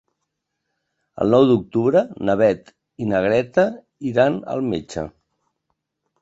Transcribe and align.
El 1.25 1.29
nou 1.35 1.43
d'octubre 1.49 2.01
na 2.29 2.35
Beth 2.39 2.71
i 3.05 3.09
na 3.11 3.21
Greta 3.27 3.67
iran 4.13 4.41
al 4.55 4.65
metge. 4.73 5.07